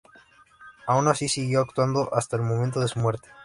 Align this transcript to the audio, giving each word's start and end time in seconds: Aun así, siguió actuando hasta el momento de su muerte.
Aun 0.87 1.07
así, 1.09 1.29
siguió 1.29 1.61
actuando 1.61 2.11
hasta 2.15 2.35
el 2.35 2.41
momento 2.41 2.79
de 2.79 2.87
su 2.87 2.97
muerte. 2.97 3.29